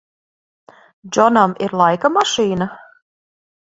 Džonam 1.11 1.55
ir 1.69 1.79
laika 1.85 2.15
mašīna? 2.19 2.73